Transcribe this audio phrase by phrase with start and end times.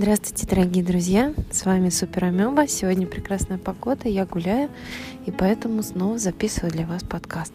[0.00, 1.34] Здравствуйте, дорогие друзья!
[1.50, 2.68] С вами Супер Амеба.
[2.68, 4.70] Сегодня прекрасная погода, я гуляю,
[5.26, 7.52] и поэтому снова записываю для вас подкаст.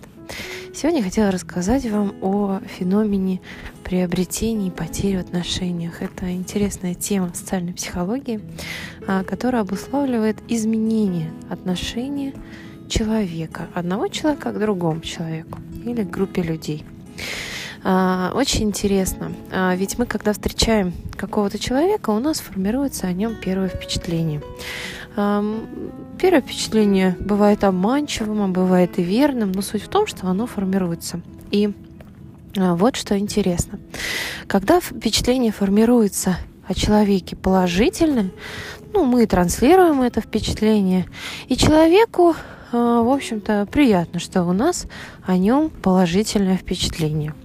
[0.76, 3.40] Сегодня я хотела рассказать вам о феномене
[3.85, 6.02] приобретения и потери в отношениях.
[6.02, 8.42] Это интересная тема социальной психологии,
[9.07, 12.34] а, которая обуславливает изменение отношения
[12.89, 16.84] человека, одного человека к другому человеку или к группе людей–
[17.84, 23.67] очень интересно, а, ведь мы, когда встречаем какого-то человека, у нас формируется о нем первое
[23.67, 24.41] впечатление.
[25.16, 31.21] Первое впечатление бывает обманчивым, а бывает и верным, но суть в том, что оно формируется.
[31.52, 31.73] И
[32.57, 33.80] а, вот что интересно.
[34.48, 36.38] Когда впечатление формируется
[36.68, 38.31] о человеке положительным,
[38.93, 41.07] ну, мы транслируем это впечатление,
[41.48, 42.35] и человеку
[42.73, 44.88] в общем-то, приятно, что у нас
[45.23, 47.35] о нем положительное впечатление.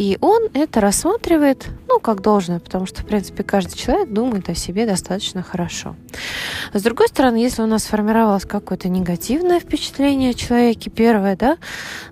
[0.00, 4.54] И он это рассматривает, ну, как должное, потому что, в принципе, каждый человек думает о
[4.54, 5.94] себе достаточно хорошо.
[6.72, 11.58] С другой стороны, если у нас сформировалось какое-то негативное впечатление о человеке, первое, да,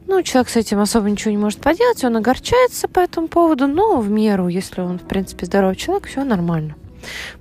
[0.06, 3.97] ну, человек с этим особо ничего не может поделать, он огорчается по этому поводу, но
[3.97, 6.75] в меру, если он, в принципе, здоровый человек, все нормально.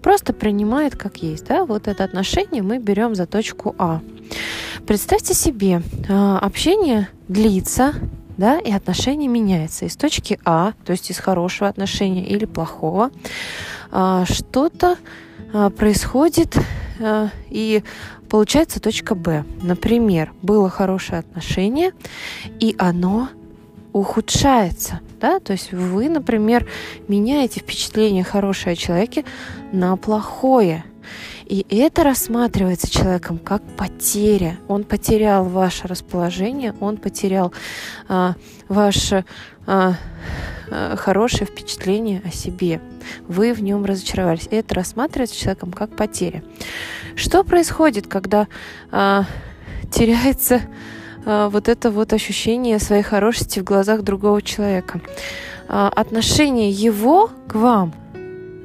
[0.02, 4.00] Просто принимает как есть, да, вот это отношение мы берем за точку А.
[4.86, 7.96] Представьте себе, а, общение длится,
[8.38, 13.12] да, и отношение меняется из точки А, то есть из хорошего отношения или плохого,
[13.92, 14.98] а, что-то
[15.54, 16.58] а, происходит
[17.50, 17.84] и
[18.28, 19.46] получается точка Б.
[19.62, 21.92] Например, было хорошее отношение,
[22.60, 23.30] и оно
[23.94, 25.02] ухудшается.
[25.20, 25.40] Да?
[25.40, 26.68] То есть вы, например,
[27.08, 29.26] меняете впечатление хорошее о человеке
[29.72, 30.84] на плохое.
[31.48, 34.60] И это рассматривается человеком как потеря.
[34.68, 37.54] Он потерял ваше расположение, он потерял
[38.10, 38.36] а,
[38.68, 39.24] ваше
[39.66, 39.94] а,
[40.70, 42.82] а, хорошее впечатление о себе.
[43.30, 44.50] Вы в нем разочаровались.
[44.52, 46.44] Это рассматривается человеком как потеря.
[47.16, 48.48] Что происходит, когда
[48.92, 49.24] а,
[49.90, 50.62] теряется
[51.26, 55.00] а, вот это вот ощущение своей хорошести в глазах другого человека?
[55.70, 57.94] А, отношение его к вам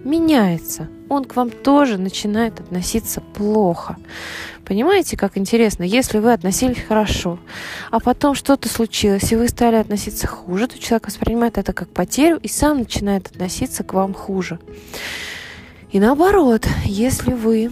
[0.04, 3.96] меняется он к вам тоже начинает относиться плохо.
[4.64, 5.82] Понимаете, как интересно?
[5.82, 7.38] Если вы относились хорошо,
[7.90, 12.38] а потом что-то случилось, и вы стали относиться хуже, то человек воспринимает это как потерю
[12.38, 14.58] и сам начинает относиться к вам хуже.
[15.90, 17.70] И наоборот, если вы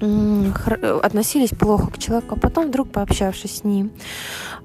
[0.00, 3.90] относились плохо к человеку, а потом вдруг пообщавшись с ним,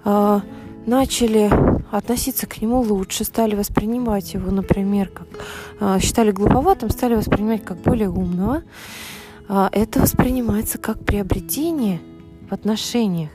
[0.04, 0.42] а,
[0.86, 1.50] начали
[1.92, 5.28] относиться к нему лучше, стали воспринимать его, например, как
[5.80, 8.64] э, считали глуповатым, стали воспринимать как более умного,
[9.48, 12.02] э, это воспринимается как приобретение
[12.50, 13.30] в отношениях.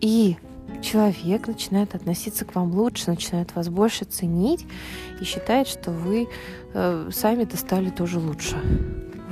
[0.00, 0.36] И
[0.82, 4.66] человек начинает относиться к вам лучше, начинает вас больше ценить
[5.20, 6.28] и считает, что вы
[6.74, 8.56] э, сами-то стали тоже лучше.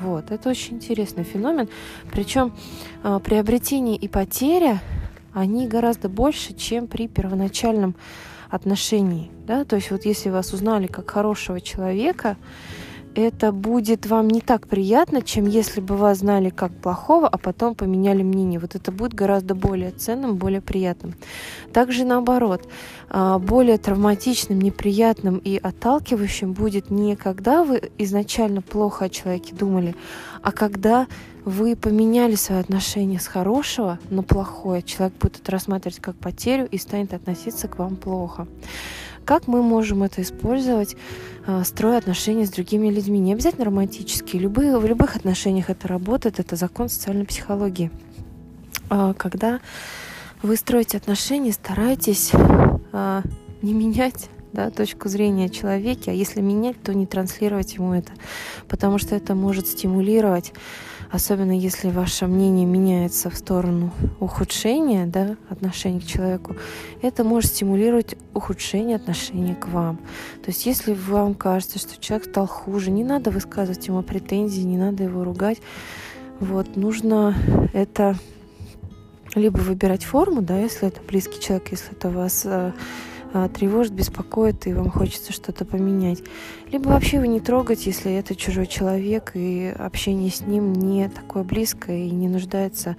[0.02, 1.68] Вот, это очень интересный феномен.
[2.12, 2.54] Причем
[3.02, 4.80] э, приобретение и потеря
[5.36, 7.94] они гораздо больше, чем при первоначальном
[8.48, 9.30] отношении.
[9.46, 9.66] Да?
[9.66, 12.38] То есть вот если вас узнали как хорошего человека,
[13.16, 17.74] это будет вам не так приятно, чем если бы вас знали как плохого, а потом
[17.74, 18.60] поменяли мнение.
[18.60, 21.14] Вот это будет гораздо более ценным, более приятным.
[21.72, 22.68] Также наоборот,
[23.08, 29.94] а, более травматичным, неприятным и отталкивающим будет не когда вы изначально плохо о человеке думали,
[30.42, 31.06] а когда
[31.46, 36.76] вы поменяли свои отношения с хорошего на плохое, человек будет это рассматривать как потерю и
[36.76, 38.46] станет относиться к вам плохо.
[39.26, 40.96] Как мы можем это использовать,
[41.48, 43.18] а, строя отношения с другими людьми?
[43.18, 44.40] Не обязательно романтические.
[44.40, 47.90] Любые, в любых отношениях это работает, это закон социальной психологии.
[48.88, 49.58] А, когда
[50.42, 52.30] вы строите отношения, старайтесь
[52.92, 53.22] а,
[53.62, 58.12] не менять да, точку зрения человека, а если менять, то не транслировать ему это,
[58.68, 60.52] потому что это может стимулировать
[61.10, 66.56] особенно если ваше мнение меняется в сторону ухудшения да, отношений к человеку,
[67.02, 69.96] это может стимулировать ухудшение отношений к вам.
[70.42, 74.78] То есть если вам кажется, что человек стал хуже, не надо высказывать ему претензии, не
[74.78, 75.60] надо его ругать.
[76.40, 77.34] Вот, нужно
[77.72, 78.16] это
[79.34, 82.72] либо выбирать форму, да, если это близкий человек, если это вас э,
[83.54, 86.22] тревожит, беспокоит, и вам хочется что-то поменять.
[86.70, 91.44] Либо вообще вы не трогать, если это чужой человек, и общение с ним не такое
[91.44, 92.96] близкое и не нуждается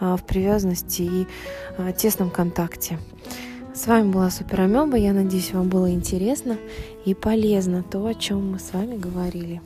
[0.00, 1.26] а, в привязанности и
[1.78, 2.98] а, тесном контакте.
[3.74, 4.96] С вами была Супер Амеба.
[4.96, 6.56] Я надеюсь, вам было интересно
[7.04, 9.60] и полезно то, о чем мы с вами говорили.